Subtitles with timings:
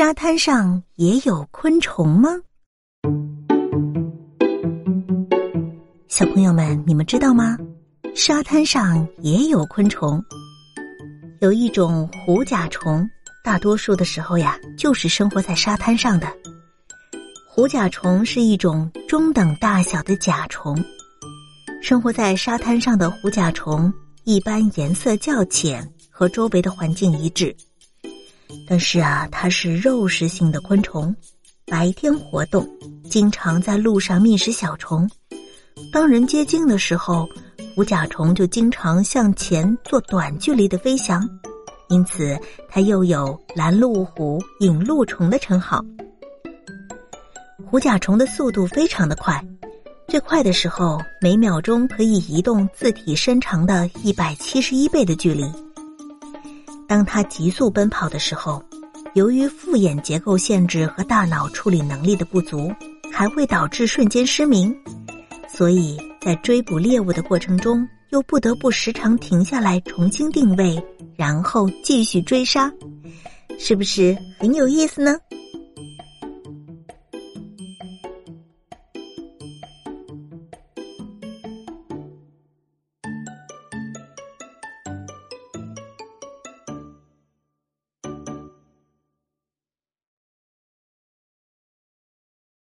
[0.00, 2.30] 沙滩上也有昆虫吗？
[6.08, 7.58] 小朋友们，你们知道吗？
[8.14, 10.18] 沙滩上也有昆虫，
[11.42, 13.06] 有一种虎甲虫，
[13.44, 16.32] 大多数的时候呀，就是生活在沙滩上的。
[17.46, 20.74] 虎甲虫是一种中等大小的甲虫，
[21.82, 23.92] 生活在沙滩上的虎甲虫
[24.24, 27.54] 一般颜色较浅，和周围的环境一致。
[28.66, 31.14] 但是啊，它是肉食性的昆虫，
[31.66, 32.68] 白天活动，
[33.08, 35.08] 经常在路上觅食小虫。
[35.92, 37.28] 当人接近的时候，
[37.74, 41.26] 虎甲虫就经常向前做短距离的飞翔，
[41.88, 42.38] 因此
[42.68, 45.84] 它又有“拦路虎”“引路虫”的称号。
[47.64, 49.42] 虎甲虫的速度非常的快，
[50.08, 55.44] 最快的时候每秒钟可以移动自体身长的一百七十一倍的距离。
[56.90, 58.60] 当它急速奔跑的时候，
[59.14, 62.74] 由于复眼结构限制和大脑处理能力的不足，
[63.12, 64.74] 还会导致瞬间失明。
[65.48, 70.82] 所以在追捕猎物的过程中，又不得不时常停下来重新定位，
[71.14, 72.68] 然后继续追杀，
[73.56, 75.16] 是不是很有意思呢？